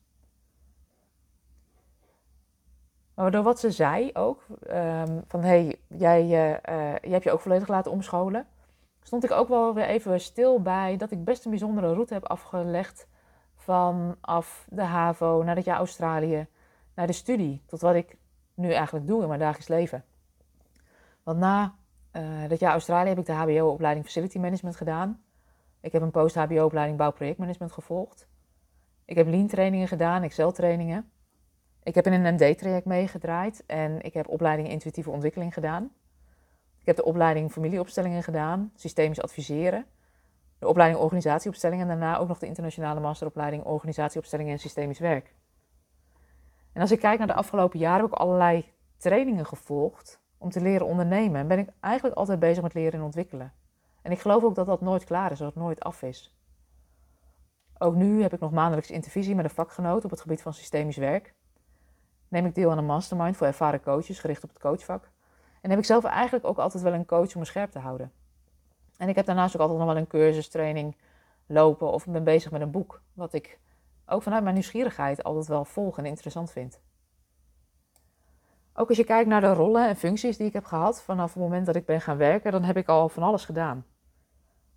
Maar 3.14 3.31
door 3.31 3.43
wat 3.43 3.58
ze 3.58 3.70
zei 3.70 4.10
ook, 4.12 4.46
um, 4.70 5.25
van 5.28 5.43
hé, 5.43 5.49
hey, 5.49 5.76
jij, 5.88 6.22
uh, 6.22 6.60
jij 7.00 7.10
hebt 7.10 7.25
je 7.25 7.32
ook 7.32 7.40
volledig 7.40 7.69
laten 7.69 7.90
omscholen, 7.90 8.46
stond 9.05 9.25
ik 9.25 9.31
ook 9.31 9.49
wel 9.49 9.75
weer 9.75 9.87
even 9.87 10.21
stil 10.21 10.62
bij 10.62 10.97
dat 10.97 11.11
ik 11.11 11.25
best 11.25 11.45
een 11.45 11.51
bijzondere 11.51 11.93
route 11.93 12.15
heb 12.15 12.25
afgelegd 12.25 13.06
vanaf 13.55 14.67
de 14.69 14.83
HAVO 14.83 15.43
naar 15.43 15.56
het 15.56 15.65
jaar 15.65 15.77
Australië, 15.77 16.47
naar 16.95 17.06
de 17.06 17.12
studie, 17.12 17.62
tot 17.67 17.81
wat 17.81 17.95
ik 17.95 18.17
nu 18.55 18.73
eigenlijk 18.73 19.06
doe 19.06 19.23
in 19.23 19.29
mijn 19.29 19.41
dagelijks 19.41 19.69
leven. 19.69 20.05
Want 21.23 21.39
na 21.39 21.75
uh, 22.12 22.49
dat 22.49 22.61
jaar 22.61 22.73
Australië 22.73 23.09
heb 23.09 23.19
ik 23.19 23.27
de 23.27 23.33
HBO-opleiding 23.33 24.05
Facility 24.05 24.39
Management 24.39 24.77
gedaan. 24.77 25.23
Ik 25.81 25.93
heb 25.93 26.03
een 26.03 26.11
post-HBO-opleiding 26.11 26.99
Bouwprojectmanagement 26.99 27.73
gevolgd. 27.73 28.29
Ik 29.05 29.17
heb 29.17 29.27
lean-trainingen 29.27 29.89
gedaan, 29.89 30.23
Excel-trainingen. 30.23 31.11
Ik 31.83 31.95
heb 31.95 32.06
in 32.06 32.12
een 32.12 32.35
MD-traject 32.35 32.87
meegedraaid 32.87 33.62
en 33.67 34.03
ik 34.03 34.15
heb 34.15 34.29
opleiding 34.29 34.69
intuïtieve 34.69 35.11
ontwikkeling 35.11 35.55
gedaan. 35.55 35.91
Ik 36.84 36.90
heb 36.90 36.96
de 37.04 37.10
opleiding 37.10 37.52
familieopstellingen 37.52 38.22
gedaan, 38.22 38.72
systemisch 38.75 39.20
adviseren. 39.20 39.86
De 40.58 40.69
opleiding 40.69 41.02
organisatieopstellingen 41.02 41.90
en 41.90 41.98
daarna 41.98 42.19
ook 42.19 42.28
nog 42.28 42.38
de 42.38 42.46
internationale 42.46 43.00
masteropleiding 43.00 43.64
organisatieopstellingen 43.64 44.52
en 44.52 44.58
systemisch 44.58 44.98
werk. 44.98 45.34
En 46.72 46.81
als 46.81 46.90
ik 46.90 46.98
kijk 46.98 47.19
naar 47.19 47.26
de 47.26 47.34
afgelopen 47.34 47.78
jaren 47.78 48.00
heb 48.00 48.12
ik 48.12 48.19
allerlei 48.19 48.72
trainingen 48.96 49.46
gevolgd 49.46 50.20
om 50.38 50.50
te 50.50 50.60
leren 50.60 50.86
ondernemen. 50.86 51.40
En 51.40 51.48
ben 51.48 51.58
ik 51.58 51.69
eigenlijk 51.81 52.16
altijd 52.16 52.38
bezig 52.38 52.62
met 52.62 52.75
leren 52.75 52.98
en 52.98 53.04
ontwikkelen. 53.04 53.52
En 54.02 54.12
ik 54.12 54.20
geloof 54.20 54.42
ook 54.42 54.54
dat 54.54 54.66
dat 54.66 54.81
nooit 54.81 55.04
klaar 55.04 55.31
is, 55.31 55.38
dat 55.38 55.54
het 55.54 55.62
nooit 55.62 55.81
af 55.81 56.02
is. 56.02 56.38
Ook 57.78 57.94
nu 57.94 58.22
heb 58.22 58.32
ik 58.32 58.40
nog 58.40 58.50
maandelijks 58.50 58.90
intervisie 58.90 59.34
met 59.34 59.44
een 59.44 59.50
vakgenoot 59.50 60.04
op 60.04 60.10
het 60.10 60.20
gebied 60.20 60.42
van 60.42 60.54
systemisch 60.54 60.96
werk. 60.96 61.34
Neem 62.28 62.46
ik 62.46 62.54
deel 62.54 62.70
aan 62.70 62.78
een 62.78 62.86
mastermind 62.86 63.36
voor 63.36 63.46
ervaren 63.46 63.81
coaches 63.81 64.19
gericht 64.19 64.44
op 64.44 64.48
het 64.48 64.58
coachvak. 64.58 65.12
En 65.64 65.70
heb 65.70 65.78
ik 65.78 65.84
zelf 65.84 66.05
eigenlijk 66.05 66.46
ook 66.46 66.58
altijd 66.58 66.82
wel 66.82 66.93
een 66.93 67.06
coach 67.06 67.34
om 67.34 67.40
me 67.40 67.46
scherp 67.46 67.70
te 67.70 67.78
houden. 67.78 68.12
En 68.96 69.08
ik 69.08 69.14
heb 69.14 69.26
daarnaast 69.26 69.55
ook 69.55 69.61
altijd 69.61 69.78
nog 69.78 69.88
wel 69.88 69.96
een 69.96 70.06
cursus, 70.06 70.49
training 70.49 70.96
lopen 71.46 71.93
of 71.93 72.06
ben 72.06 72.25
bezig 72.25 72.50
met 72.50 72.61
een 72.61 72.70
boek. 72.70 73.02
Wat 73.12 73.32
ik 73.32 73.58
ook 74.06 74.22
vanuit 74.22 74.43
mijn 74.43 74.55
nieuwsgierigheid 74.55 75.22
altijd 75.22 75.46
wel 75.46 75.64
volg 75.64 75.99
en 75.99 76.06
interessant 76.06 76.50
vind. 76.50 76.81
Ook 78.75 78.88
als 78.88 78.96
je 78.96 79.05
kijkt 79.05 79.28
naar 79.28 79.40
de 79.40 79.52
rollen 79.52 79.88
en 79.88 79.96
functies 79.96 80.37
die 80.37 80.46
ik 80.46 80.52
heb 80.52 80.64
gehad 80.64 81.02
vanaf 81.02 81.34
het 81.34 81.43
moment 81.43 81.67
dat 81.67 81.76
ik 81.76 81.87
ben 81.87 82.00
gaan 82.00 82.17
werken, 82.17 82.52
dan 82.52 82.64
heb 82.64 82.76
ik 82.76 82.88
al 82.88 83.08
van 83.08 83.22
alles 83.22 83.44
gedaan. 83.44 83.87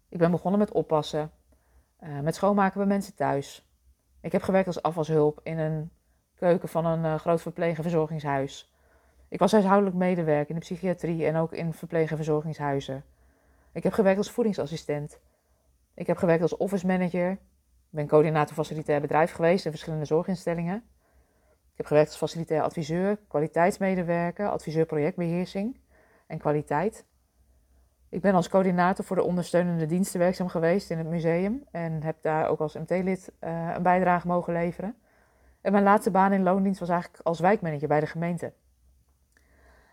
Ik 0.10 0.18
ben 0.18 0.32
begonnen 0.32 0.60
met 0.60 0.72
oppassen, 0.72 1.32
uh, 2.00 2.20
met 2.20 2.36
schoonmaken 2.36 2.78
bij 2.78 2.88
mensen 2.88 3.16
thuis. 3.16 3.70
Ik 4.22 4.32
heb 4.32 4.42
gewerkt 4.42 4.68
als 4.68 4.82
afwashulp 4.82 5.40
in 5.44 5.58
een 5.58 5.92
keuken 6.36 6.70
van 6.70 6.86
een 6.86 7.04
uh, 7.04 7.16
groot 7.16 7.42
verpleeg- 7.42 7.78
en 7.78 7.84
verzorgingshuis. 7.84 8.72
Ik 9.30 9.40
was 9.40 9.52
huishoudelijk 9.52 9.96
medewerker 9.96 10.50
in 10.50 10.56
de 10.56 10.62
psychiatrie 10.62 11.26
en 11.26 11.36
ook 11.36 11.52
in 11.52 11.74
verpleeg- 11.74 12.10
en 12.10 12.16
verzorgingshuizen. 12.16 13.04
Ik 13.72 13.84
heb 13.84 13.94
gewerkt 13.94 14.18
als 14.18 14.32
voedingsassistent. 14.32 15.20
Ik 15.94 16.08
heb 16.08 16.18
gewerkt 16.18 16.42
als 16.42 16.58
office 16.58 16.88
manager. 16.88 17.32
Ik 17.32 17.38
ben 17.90 18.08
coördinator 18.08 18.56
facilitair 18.56 19.02
bedrijf 19.02 19.32
geweest 19.32 19.66
in 19.66 19.72
verschillende 19.72 20.06
zorginstellingen. 20.06 20.76
Ik 21.72 21.78
heb 21.78 21.86
gewerkt 21.86 22.10
als 22.10 22.18
facilitair 22.18 22.62
adviseur, 22.62 23.20
kwaliteitsmedewerker, 23.28 24.50
adviseur 24.50 24.86
projectbeheersing 24.86 25.80
en 26.28 26.38
kwaliteit. 26.38 27.06
Ik 28.10 28.22
ben 28.22 28.34
als 28.34 28.50
coördinator 28.50 29.06
voor 29.06 29.16
de 29.16 29.24
ondersteunende 29.24 29.86
diensten 29.86 30.20
werkzaam 30.20 30.48
geweest 30.48 30.90
in 30.90 30.98
het 30.98 31.08
museum 31.08 31.64
en 31.72 32.04
heb 32.04 32.18
daar 32.22 32.48
ook 32.48 32.60
als 32.60 32.76
MT-lid 32.76 33.32
uh, 33.40 33.74
een 33.76 33.84
bijdrage 33.84 34.28
mogen 34.28 34.54
leveren. 34.54 34.96
En 35.62 35.72
mijn 35.72 35.84
laatste 35.84 36.12
baan 36.12 36.34
in 36.34 36.44
loondienst 36.44 36.80
was 36.80 36.90
eigenlijk 36.90 37.24
als 37.24 37.40
wijkmanager 37.40 37.88
bij 37.88 38.00
de 38.00 38.06
gemeente. 38.06 38.54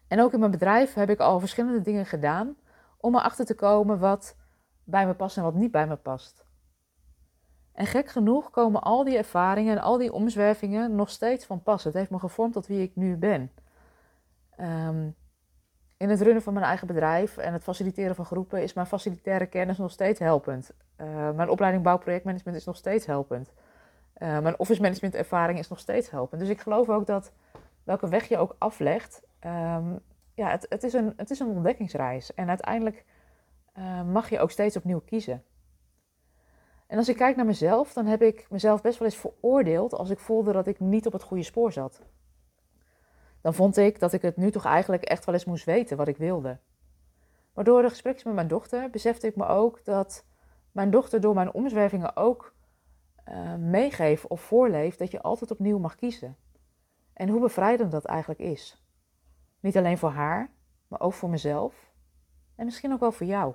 En 0.09 0.21
ook 0.21 0.33
in 0.33 0.39
mijn 0.39 0.51
bedrijf 0.51 0.95
heb 0.95 1.11
ik 1.11 1.21
al 1.21 1.41
verschillende 1.41 1.81
dingen 1.81 2.07
gedaan 2.07 2.57
om 2.99 3.15
erachter 3.15 3.45
te 3.45 3.55
komen 3.55 3.99
wat 3.99 4.37
bij 4.85 5.07
me 5.07 5.15
past 5.15 5.37
en 5.37 5.43
wat 5.43 5.55
niet 5.55 5.71
bij 5.71 5.87
me 5.87 5.97
past. 5.97 6.45
En 7.73 7.87
gek 7.87 8.09
genoeg 8.09 8.51
komen 8.51 8.83
al 8.83 9.05
die 9.05 9.17
ervaringen 9.17 9.77
en 9.77 9.83
al 9.83 9.99
die 9.99 10.13
omzwervingen 10.13 10.95
nog 10.95 11.11
steeds 11.11 11.45
van 11.45 11.63
pas. 11.63 11.85
Het 11.85 11.95
heeft 11.95 12.11
me 12.11 12.19
gevormd 12.19 12.53
tot 12.53 12.67
wie 12.67 12.83
ik 12.83 12.97
nu 12.97 13.17
ben. 13.17 13.51
Um, 14.61 15.17
in 15.97 16.11
het 16.11 16.21
runnen 16.21 16.43
van 16.43 16.53
mijn 16.53 16.67
eigen 16.67 16.87
bedrijf 16.87 17.37
en 17.37 17.53
het 17.53 17.63
faciliteren 17.63 18.15
van 18.15 18.25
groepen 18.25 18.63
is 18.63 18.73
mijn 18.73 18.87
facilitaire 18.87 19.47
kennis 19.47 19.79
nog 19.79 19.91
steeds 19.91 20.19
helpend. 20.19 20.71
Uh, 21.01 21.31
mijn 21.31 21.49
opleiding 21.49 21.85
bouwprojectmanagement 21.85 22.57
is 22.57 22.65
nog 22.65 22.77
steeds 22.77 23.07
helpend. 23.07 23.53
Uh, 24.19 24.39
mijn 24.39 24.59
office 24.59 24.81
management 24.81 25.15
ervaring 25.15 25.59
is 25.59 25.69
nog 25.69 25.79
steeds 25.79 26.11
helpend. 26.11 26.41
Dus 26.41 26.51
ik 26.51 26.61
geloof 26.61 26.89
ook 26.89 27.07
dat 27.07 27.33
welke 27.85 28.09
weg 28.09 28.29
je 28.29 28.37
ook 28.37 28.57
aflegt, 28.59 29.23
um, 29.45 30.01
ja, 30.35 30.51
het, 30.51 30.67
het, 30.69 30.83
is 30.83 30.93
een, 30.93 31.13
het 31.17 31.31
is 31.31 31.39
een 31.39 31.49
ontdekkingsreis. 31.49 32.35
En 32.35 32.49
uiteindelijk 32.49 33.05
uh, 33.79 34.03
mag 34.03 34.31
je 34.31 34.41
ook 34.41 34.51
steeds 34.51 34.77
opnieuw 34.77 35.01
kiezen. 35.01 35.43
En 36.87 36.99
als 36.99 37.09
ik 37.09 37.17
kijk 37.17 37.37
naar 37.37 37.47
mezelf, 37.47 37.93
dan 37.93 38.07
heb 38.07 38.23
ik 38.23 38.47
mezelf 38.51 38.83
best 38.83 38.99
wel 38.99 39.09
eens 39.09 39.17
veroordeeld 39.17 39.95
als 39.95 40.11
ik 40.11 40.19
voelde 40.19 40.53
dat 40.53 40.67
ik 40.67 40.81
niet 40.81 41.07
op 41.07 41.13
het 41.13 41.23
goede 41.23 41.43
spoor 41.43 41.73
zat 41.73 42.03
dan 43.45 43.55
vond 43.55 43.77
ik 43.77 44.01
dat 44.01 44.13
ik 44.13 44.23
het 44.23 44.37
nu 44.37 44.51
toch 44.51 44.65
eigenlijk 44.65 45.03
echt 45.03 45.25
wel 45.25 45.35
eens 45.35 45.45
moest 45.45 45.65
weten 45.65 45.97
wat 45.97 46.09
ik 46.09 46.17
wilde. 46.17 46.59
Maar 47.55 47.65
door 47.65 47.83
de 47.83 47.89
gesprekken 47.89 48.27
met 48.27 48.35
mijn 48.35 48.49
dochter 48.49 48.91
besefte 48.91 49.27
ik 49.27 49.37
me 49.37 49.47
ook 49.47 49.85
dat 49.85 50.25
mijn 50.73 50.91
dochter 50.91 51.21
door 51.21 51.35
mijn 51.35 51.53
omzwervingen 51.53 52.17
ook 52.17 52.55
uh, 53.29 53.55
meegeeft 53.55 54.27
of 54.27 54.41
voorleeft 54.41 54.99
dat 54.99 55.11
je 55.11 55.23
altijd 55.23 55.51
opnieuw 55.51 55.79
mag 55.79 55.95
kiezen. 55.95 56.37
En 57.13 57.29
hoe 57.29 57.41
bevrijdend 57.41 57.91
dat 57.91 58.05
eigenlijk 58.05 58.41
is. 58.41 58.84
Niet 59.65 59.77
alleen 59.77 59.99
voor 59.99 60.11
haar, 60.11 60.51
maar 60.89 61.01
ook 61.01 61.13
voor 61.13 61.31
mezelf 61.31 61.93
en 62.55 62.65
misschien 62.65 62.93
ook 62.93 63.01
wel 63.01 63.13
voor 63.13 63.27
jou. 63.27 63.55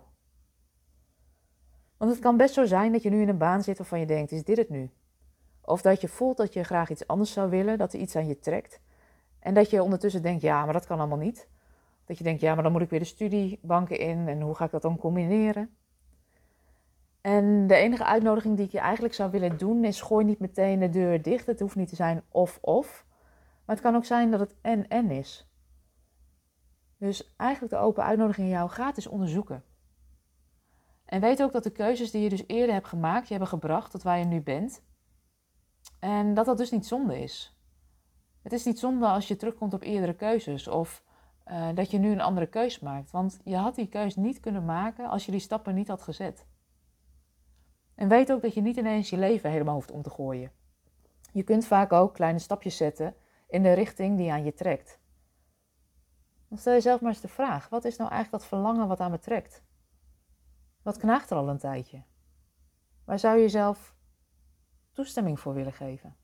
Want 1.97 2.11
het 2.11 2.19
kan 2.19 2.37
best 2.37 2.53
zo 2.53 2.65
zijn 2.65 2.91
dat 2.91 3.03
je 3.03 3.09
nu 3.09 3.21
in 3.21 3.29
een 3.29 3.37
baan 3.37 3.63
zit 3.63 3.77
waarvan 3.77 3.99
je 3.99 4.05
denkt: 4.05 4.31
is 4.31 4.43
dit 4.43 4.57
het 4.57 4.69
nu? 4.69 4.91
Of 5.61 5.81
dat 5.81 6.01
je 6.01 6.07
voelt 6.07 6.37
dat 6.37 6.53
je 6.53 6.63
graag 6.63 6.89
iets 6.89 7.07
anders 7.07 7.31
zou 7.33 7.49
willen, 7.49 7.77
dat 7.77 7.93
er 7.93 7.99
iets 7.99 8.15
aan 8.15 8.27
je 8.27 8.39
trekt. 8.39 8.79
En 9.39 9.53
dat 9.53 9.69
je 9.69 9.83
ondertussen 9.83 10.21
denkt, 10.21 10.41
ja, 10.41 10.63
maar 10.63 10.73
dat 10.73 10.85
kan 10.85 10.99
allemaal 10.99 11.17
niet. 11.17 11.47
Dat 12.05 12.17
je 12.17 12.23
denkt, 12.23 12.41
ja, 12.41 12.53
maar 12.53 12.63
dan 12.63 12.71
moet 12.71 12.81
ik 12.81 12.89
weer 12.89 12.99
de 12.99 13.05
studiebanken 13.05 13.99
in 13.99 14.27
en 14.27 14.41
hoe 14.41 14.55
ga 14.55 14.65
ik 14.65 14.71
dat 14.71 14.81
dan 14.81 14.97
combineren? 14.97 15.75
En 17.21 17.67
de 17.67 17.75
enige 17.75 18.05
uitnodiging 18.05 18.55
die 18.55 18.65
ik 18.65 18.71
je 18.71 18.79
eigenlijk 18.79 19.13
zou 19.13 19.31
willen 19.31 19.57
doen 19.57 19.83
is: 19.83 20.01
gooi 20.01 20.25
niet 20.25 20.39
meteen 20.39 20.79
de 20.79 20.89
deur 20.89 21.21
dicht. 21.21 21.45
Het 21.45 21.59
hoeft 21.59 21.75
niet 21.75 21.89
te 21.89 21.95
zijn 21.95 22.23
of-of. 22.29 23.05
Maar 23.65 23.75
het 23.75 23.85
kan 23.85 23.95
ook 23.95 24.05
zijn 24.05 24.31
dat 24.31 24.39
het 24.39 24.55
en-en 24.61 25.11
is. 25.11 25.48
Dus 26.99 27.35
eigenlijk 27.35 27.73
de 27.73 27.79
open 27.79 28.03
uitnodiging 28.03 28.47
in 28.47 28.53
jou 28.53 28.69
gaat 28.69 28.95
eens 28.95 29.07
onderzoeken. 29.07 29.63
En 31.05 31.21
weet 31.21 31.41
ook 31.41 31.51
dat 31.51 31.63
de 31.63 31.71
keuzes 31.71 32.11
die 32.11 32.21
je 32.21 32.29
dus 32.29 32.43
eerder 32.47 32.73
hebt 32.73 32.87
gemaakt, 32.87 33.23
je 33.23 33.29
hebben 33.29 33.47
gebracht 33.47 33.91
tot 33.91 34.03
waar 34.03 34.19
je 34.19 34.25
nu 34.25 34.41
bent. 34.41 34.83
En 35.99 36.33
dat 36.33 36.45
dat 36.45 36.57
dus 36.57 36.71
niet 36.71 36.85
zonde 36.85 37.21
is. 37.21 37.59
Het 38.41 38.53
is 38.53 38.65
niet 38.65 38.79
zonde 38.79 39.07
als 39.07 39.27
je 39.27 39.35
terugkomt 39.35 39.73
op 39.73 39.83
eerdere 39.83 40.13
keuzes 40.13 40.67
of 40.67 41.03
uh, 41.47 41.69
dat 41.73 41.91
je 41.91 41.97
nu 41.97 42.11
een 42.11 42.21
andere 42.21 42.47
keus 42.47 42.79
maakt. 42.79 43.11
Want 43.11 43.39
je 43.43 43.55
had 43.55 43.75
die 43.75 43.87
keus 43.87 44.15
niet 44.15 44.39
kunnen 44.39 44.65
maken 44.65 45.09
als 45.09 45.25
je 45.25 45.31
die 45.31 45.39
stappen 45.39 45.75
niet 45.75 45.87
had 45.87 46.01
gezet. 46.01 46.47
En 47.95 48.07
weet 48.07 48.31
ook 48.31 48.41
dat 48.41 48.53
je 48.53 48.61
niet 48.61 48.77
ineens 48.77 49.09
je 49.09 49.17
leven 49.17 49.51
helemaal 49.51 49.73
hoeft 49.73 49.91
om 49.91 50.01
te 50.01 50.09
gooien. 50.09 50.51
Je 51.31 51.43
kunt 51.43 51.65
vaak 51.65 51.91
ook 51.91 52.13
kleine 52.13 52.39
stapjes 52.39 52.77
zetten 52.77 53.15
in 53.47 53.63
de 53.63 53.73
richting 53.73 54.17
die 54.17 54.31
aan 54.31 54.43
je 54.43 54.53
trekt. 54.53 54.98
Dan 56.49 56.57
stel 56.57 56.73
jezelf 56.73 57.01
maar 57.01 57.11
eens 57.11 57.21
de 57.21 57.27
vraag: 57.27 57.69
wat 57.69 57.85
is 57.85 57.97
nou 57.97 58.09
eigenlijk 58.09 58.41
dat 58.41 58.51
verlangen 58.51 58.87
wat 58.87 58.99
aan 58.99 59.11
me 59.11 59.19
trekt? 59.19 59.63
Wat 60.81 60.97
knaagt 60.97 61.29
er 61.29 61.37
al 61.37 61.49
een 61.49 61.57
tijdje? 61.57 62.03
Waar 63.05 63.19
zou 63.19 63.35
je 63.35 63.41
jezelf 63.41 63.95
toestemming 64.91 65.39
voor 65.39 65.53
willen 65.53 65.73
geven? 65.73 66.15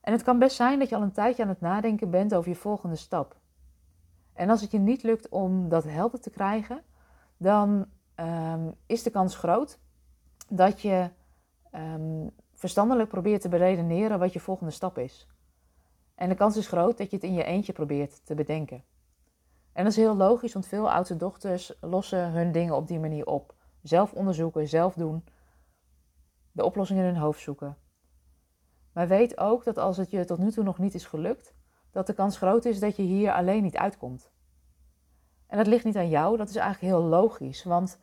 En 0.00 0.12
het 0.12 0.22
kan 0.22 0.38
best 0.38 0.56
zijn 0.56 0.78
dat 0.78 0.88
je 0.88 0.96
al 0.96 1.02
een 1.02 1.12
tijdje 1.12 1.42
aan 1.42 1.48
het 1.48 1.60
nadenken 1.60 2.10
bent 2.10 2.34
over 2.34 2.50
je 2.50 2.56
volgende 2.56 2.96
stap. 2.96 3.36
En 4.32 4.50
als 4.50 4.60
het 4.60 4.70
je 4.70 4.78
niet 4.78 5.02
lukt 5.02 5.28
om 5.28 5.68
dat 5.68 5.84
helder 5.84 6.20
te 6.20 6.30
krijgen, 6.30 6.84
dan 7.36 7.86
um, 8.16 8.74
is 8.86 9.02
de 9.02 9.10
kans 9.10 9.36
groot 9.36 9.78
dat 10.48 10.80
je 10.80 11.10
um, 11.72 12.30
verstandelijk 12.52 13.08
probeert 13.08 13.40
te 13.40 13.48
beredeneren 13.48 14.18
wat 14.18 14.32
je 14.32 14.40
volgende 14.40 14.72
stap 14.72 14.98
is. 14.98 15.28
En 16.14 16.28
de 16.28 16.34
kans 16.34 16.56
is 16.56 16.66
groot 16.66 16.98
dat 16.98 17.10
je 17.10 17.16
het 17.16 17.24
in 17.24 17.34
je 17.34 17.44
eentje 17.44 17.72
probeert 17.72 18.26
te 18.26 18.34
bedenken. 18.34 18.84
En 19.72 19.84
dat 19.84 19.92
is 19.92 19.98
heel 19.98 20.16
logisch, 20.16 20.52
want 20.52 20.66
veel 20.66 20.90
oudste 20.90 21.16
dochters 21.16 21.72
lossen 21.80 22.30
hun 22.30 22.52
dingen 22.52 22.76
op 22.76 22.86
die 22.86 22.98
manier 22.98 23.26
op. 23.26 23.54
Zelf 23.82 24.12
onderzoeken, 24.12 24.68
zelf 24.68 24.94
doen, 24.94 25.24
de 26.52 26.64
oplossing 26.64 26.98
in 26.98 27.04
hun 27.04 27.16
hoofd 27.16 27.40
zoeken. 27.40 27.76
Maar 28.92 29.08
weet 29.08 29.38
ook 29.38 29.64
dat 29.64 29.78
als 29.78 29.96
het 29.96 30.10
je 30.10 30.24
tot 30.24 30.38
nu 30.38 30.50
toe 30.50 30.64
nog 30.64 30.78
niet 30.78 30.94
is 30.94 31.06
gelukt, 31.06 31.54
dat 31.90 32.06
de 32.06 32.14
kans 32.14 32.36
groot 32.36 32.64
is 32.64 32.80
dat 32.80 32.96
je 32.96 33.02
hier 33.02 33.32
alleen 33.32 33.62
niet 33.62 33.76
uitkomt. 33.76 34.32
En 35.46 35.56
dat 35.56 35.66
ligt 35.66 35.84
niet 35.84 35.96
aan 35.96 36.08
jou, 36.08 36.36
dat 36.36 36.48
is 36.48 36.56
eigenlijk 36.56 36.94
heel 36.94 37.04
logisch. 37.08 37.64
Want 37.64 37.98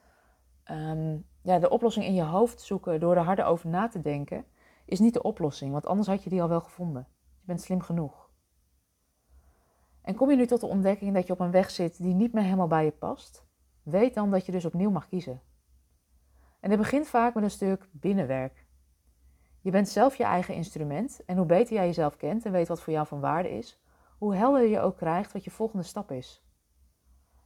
um, 0.72 1.26
ja, 1.42 1.60
de 1.60 1.70
oplossing 1.70 2.06
in 2.06 2.14
je 2.14 2.24
hoofd 2.24 2.62
zoeken 2.62 3.00
door 3.00 3.16
er 3.16 3.24
harder 3.24 3.46
over 3.46 3.70
na 3.70 3.88
te 3.88 4.02
denken, 4.02 4.46
is 4.86 5.00
niet 5.00 5.14
de 5.14 5.24
oplossing, 5.24 5.72
want 5.72 5.86
anders 5.86 6.08
had 6.08 6.24
je 6.24 6.30
die 6.30 6.42
al 6.42 6.50
wel 6.50 6.62
gevonden. 6.62 7.08
Je 7.42 7.48
bent 7.48 7.62
slim 7.62 7.82
genoeg. 7.82 8.30
En 10.02 10.16
kom 10.16 10.30
je 10.30 10.36
nu 10.36 10.48
tot 10.48 10.60
de 10.60 10.66
ontdekking 10.66 11.14
dat 11.14 11.28
je 11.28 11.34
op 11.34 11.40
een 11.40 11.52
weg 11.52 11.70
zit 11.70 11.98
die 11.98 12.14
niet 12.14 12.34
meer 12.34 12.44
helemaal 12.44 12.68
bij 12.68 12.86
je 12.86 12.92
past, 12.92 13.46
weet 13.84 14.14
dan 14.14 14.32
dat 14.32 14.46
je 14.46 14.52
dus 14.52 14.66
opnieuw 14.66 14.90
mag 14.90 15.08
kiezen. 15.08 15.42
En 16.60 16.70
dat 16.70 16.80
begint 16.80 17.08
vaak 17.08 17.34
met 17.34 17.44
een 17.44 17.52
stuk 17.52 17.90
binnenwerk. 17.92 18.66
Je 19.62 19.72
bent 19.72 19.90
zelf 19.90 20.16
je 20.16 20.24
eigen 20.24 20.54
instrument 20.54 21.26
en 21.26 21.38
hoe 21.38 21.46
beter 21.46 21.74
jij 21.76 21.86
jezelf 21.86 22.18
kent 22.18 22.46
en 22.46 22.52
weet 22.52 22.68
wat 22.68 22.82
voor 22.82 22.94
jou 22.94 23.08
van 23.08 23.20
waarde 23.20 23.50
is, 23.50 23.82
hoe 24.18 24.36
helder 24.36 24.68
je 24.68 24.80
ook 24.80 24.98
krijgt 24.98 25.34
wat 25.34 25.44
je 25.44 25.52
volgende 25.52 25.84
stap 25.84 26.12
is. 26.12 26.44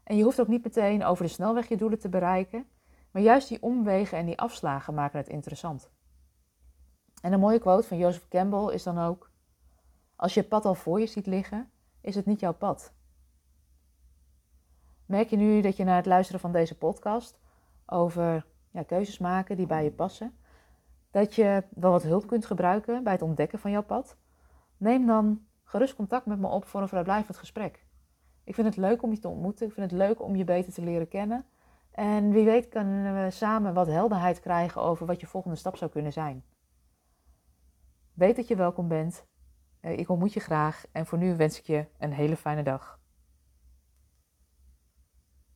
En 0.04 0.18
je 0.18 0.24
hoeft 0.24 0.40
ook 0.40 0.48
niet 0.48 0.64
meteen 0.64 1.04
over 1.04 1.24
de 1.24 1.32
snelweg 1.32 1.68
je 1.68 1.78
doelen 1.78 2.00
te 2.00 2.10
bereiken, 2.10 2.68
maar 3.12 3.22
juist 3.22 3.48
die 3.48 3.62
omwegen 3.62 4.18
en 4.18 4.25
die 4.25 4.40
afslagen 4.40 4.94
maken 4.94 5.18
het 5.18 5.30
interessant. 5.30 5.92
En 7.22 7.34
een 7.34 7.40
mooie 7.40 7.60
quote 7.60 7.88
van 7.88 7.98
Joseph 7.98 8.28
Campbell 8.28 8.74
is 8.74 8.84
dan 8.84 9.00
ook: 9.00 9.32
Als 10.16 10.34
je 10.34 10.44
pad 10.44 10.66
al 10.66 10.76
voor 10.76 11.00
je 11.00 11.06
ziet 11.06 11.26
liggen, 11.26 11.70
is 12.02 12.16
het 12.16 12.26
niet 12.26 12.40
jouw 12.40 12.54
pad. 12.54 12.94
Merk 15.06 15.30
je 15.30 15.38
nu 15.38 15.62
dat 15.62 15.78
je 15.78 15.84
na 15.84 15.96
het 15.96 16.06
luisteren 16.06 16.42
van 16.42 16.52
deze 16.52 16.78
podcast 16.78 17.40
over 17.86 18.46
ja, 18.72 18.84
keuzes 18.84 19.18
maken 19.18 19.58
die 19.58 19.68
bij 19.68 19.84
je 19.84 19.92
passen, 19.92 20.38
dat 21.12 21.36
je 21.36 21.64
wel 21.70 21.92
wat 21.92 22.04
hulp 22.04 22.28
kunt 22.28 22.46
gebruiken 22.46 23.04
bij 23.04 23.14
het 23.14 23.22
ontdekken 23.22 23.60
van 23.60 23.72
jouw 23.72 23.84
pad? 23.84 24.18
Neem 24.78 25.06
dan 25.06 25.46
gerust 25.64 25.96
contact 25.96 26.26
met 26.26 26.40
me 26.40 26.48
op 26.48 26.66
voor 26.66 26.82
een 26.82 26.88
vrijblijvend 26.88 27.38
gesprek. 27.38 27.86
Ik 28.44 28.56
vind 28.56 28.68
het 28.68 28.78
leuk 28.78 29.04
om 29.04 29.12
je 29.12 29.20
te 29.20 29.28
ontmoeten. 29.28 29.68
Ik 29.68 29.74
vind 29.74 29.92
het 29.92 30.00
leuk 30.00 30.22
om 30.22 30.36
je 30.36 30.44
beter 30.44 30.74
te 30.74 30.82
leren 30.82 31.08
kennen. 31.08 31.46
En 31.92 32.32
wie 32.32 32.46
weet 32.46 32.70
kunnen 32.70 33.24
we 33.24 33.32
samen 33.32 33.74
wat 33.74 33.88
helderheid 33.88 34.40
krijgen 34.40 34.82
over 34.82 35.06
wat 35.06 35.20
je 35.20 35.28
volgende 35.28 35.58
stap 35.58 35.78
zou 35.78 35.92
kunnen 35.92 36.14
zijn. 36.14 36.44
Weet 38.14 38.36
dat 38.36 38.48
je 38.48 38.56
welkom 38.56 38.88
bent. 38.88 39.26
Eh, 39.86 39.98
ik 39.98 40.10
ontmoet 40.10 40.34
je 40.34 40.39
graag 40.39 40.84
en 40.92 41.06
voor 41.06 41.18
nu 41.18 41.36
wens 41.36 41.60
ik 41.60 41.65
je 41.65 41.86
een 42.00 42.13
hele 42.13 42.36
fijne 42.36 42.63
dag. 42.63 43.00